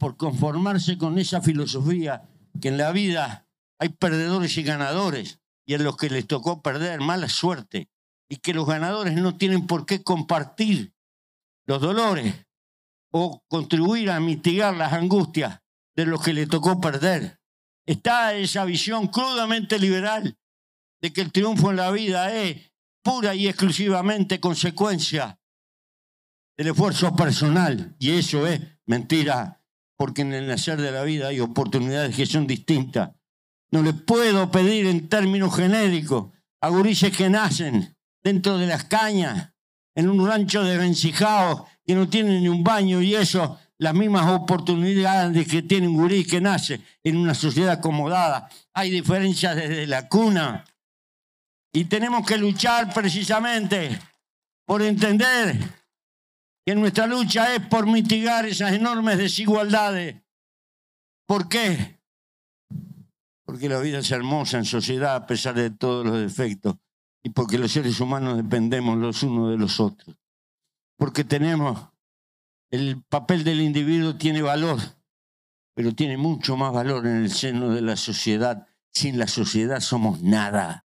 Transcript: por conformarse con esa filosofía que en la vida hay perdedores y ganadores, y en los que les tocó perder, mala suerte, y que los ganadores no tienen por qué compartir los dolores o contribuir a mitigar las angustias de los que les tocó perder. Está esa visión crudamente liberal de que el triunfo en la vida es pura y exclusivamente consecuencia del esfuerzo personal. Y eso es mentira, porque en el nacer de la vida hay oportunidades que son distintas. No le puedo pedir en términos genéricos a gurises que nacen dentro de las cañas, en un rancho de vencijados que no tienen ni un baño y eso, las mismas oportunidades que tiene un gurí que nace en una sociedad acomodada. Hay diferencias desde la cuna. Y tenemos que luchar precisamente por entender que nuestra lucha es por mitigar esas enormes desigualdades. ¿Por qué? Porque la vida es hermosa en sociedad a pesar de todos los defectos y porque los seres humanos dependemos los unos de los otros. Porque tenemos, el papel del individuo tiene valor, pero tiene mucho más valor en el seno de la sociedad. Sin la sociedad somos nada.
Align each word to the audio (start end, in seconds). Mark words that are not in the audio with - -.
por 0.00 0.16
conformarse 0.16 0.96
con 0.96 1.18
esa 1.18 1.42
filosofía 1.42 2.26
que 2.58 2.68
en 2.68 2.78
la 2.78 2.90
vida 2.90 3.46
hay 3.78 3.90
perdedores 3.90 4.56
y 4.56 4.62
ganadores, 4.62 5.40
y 5.66 5.74
en 5.74 5.84
los 5.84 5.98
que 5.98 6.08
les 6.08 6.26
tocó 6.26 6.62
perder, 6.62 7.00
mala 7.00 7.28
suerte, 7.28 7.90
y 8.26 8.36
que 8.36 8.54
los 8.54 8.66
ganadores 8.66 9.14
no 9.14 9.36
tienen 9.36 9.66
por 9.66 9.84
qué 9.84 10.02
compartir 10.02 10.94
los 11.66 11.82
dolores 11.82 12.34
o 13.12 13.44
contribuir 13.46 14.10
a 14.10 14.20
mitigar 14.20 14.74
las 14.74 14.94
angustias 14.94 15.60
de 15.94 16.06
los 16.06 16.22
que 16.22 16.32
les 16.32 16.48
tocó 16.48 16.80
perder. 16.80 17.38
Está 17.84 18.32
esa 18.34 18.64
visión 18.64 19.08
crudamente 19.08 19.78
liberal 19.78 20.38
de 21.02 21.12
que 21.12 21.20
el 21.20 21.30
triunfo 21.30 21.70
en 21.70 21.76
la 21.76 21.90
vida 21.90 22.34
es 22.34 22.72
pura 23.02 23.34
y 23.34 23.48
exclusivamente 23.48 24.40
consecuencia 24.40 25.38
del 26.56 26.68
esfuerzo 26.68 27.14
personal. 27.14 27.96
Y 27.98 28.12
eso 28.12 28.46
es 28.46 28.60
mentira, 28.86 29.59
porque 30.00 30.22
en 30.22 30.32
el 30.32 30.46
nacer 30.46 30.80
de 30.80 30.92
la 30.92 31.02
vida 31.02 31.28
hay 31.28 31.40
oportunidades 31.40 32.16
que 32.16 32.24
son 32.24 32.46
distintas. 32.46 33.10
No 33.70 33.82
le 33.82 33.92
puedo 33.92 34.50
pedir 34.50 34.86
en 34.86 35.10
términos 35.10 35.54
genéricos 35.54 36.32
a 36.62 36.70
gurises 36.70 37.14
que 37.14 37.28
nacen 37.28 37.94
dentro 38.24 38.56
de 38.56 38.66
las 38.66 38.84
cañas, 38.84 39.52
en 39.94 40.08
un 40.08 40.26
rancho 40.26 40.64
de 40.64 40.78
vencijados 40.78 41.64
que 41.84 41.94
no 41.94 42.08
tienen 42.08 42.40
ni 42.40 42.48
un 42.48 42.64
baño 42.64 43.02
y 43.02 43.14
eso, 43.14 43.60
las 43.76 43.92
mismas 43.92 44.26
oportunidades 44.30 45.46
que 45.46 45.60
tiene 45.60 45.86
un 45.86 45.98
gurí 45.98 46.24
que 46.24 46.40
nace 46.40 46.80
en 47.04 47.18
una 47.18 47.34
sociedad 47.34 47.72
acomodada. 47.72 48.48
Hay 48.72 48.90
diferencias 48.90 49.54
desde 49.54 49.86
la 49.86 50.08
cuna. 50.08 50.64
Y 51.74 51.84
tenemos 51.84 52.26
que 52.26 52.38
luchar 52.38 52.90
precisamente 52.94 53.98
por 54.64 54.80
entender 54.80 55.58
que 56.64 56.74
nuestra 56.74 57.06
lucha 57.06 57.54
es 57.54 57.66
por 57.66 57.86
mitigar 57.86 58.46
esas 58.46 58.72
enormes 58.72 59.18
desigualdades. 59.18 60.22
¿Por 61.26 61.48
qué? 61.48 62.00
Porque 63.44 63.68
la 63.68 63.80
vida 63.80 63.98
es 63.98 64.10
hermosa 64.10 64.58
en 64.58 64.64
sociedad 64.64 65.16
a 65.16 65.26
pesar 65.26 65.54
de 65.54 65.70
todos 65.70 66.06
los 66.06 66.18
defectos 66.18 66.76
y 67.22 67.30
porque 67.30 67.58
los 67.58 67.72
seres 67.72 68.00
humanos 68.00 68.36
dependemos 68.36 68.98
los 68.98 69.22
unos 69.22 69.50
de 69.50 69.58
los 69.58 69.80
otros. 69.80 70.16
Porque 70.96 71.24
tenemos, 71.24 71.88
el 72.70 73.02
papel 73.02 73.44
del 73.44 73.60
individuo 73.60 74.16
tiene 74.16 74.42
valor, 74.42 74.78
pero 75.74 75.94
tiene 75.94 76.16
mucho 76.16 76.56
más 76.56 76.72
valor 76.72 77.06
en 77.06 77.16
el 77.16 77.30
seno 77.30 77.70
de 77.70 77.80
la 77.80 77.96
sociedad. 77.96 78.66
Sin 78.92 79.18
la 79.18 79.28
sociedad 79.28 79.80
somos 79.80 80.20
nada. 80.22 80.84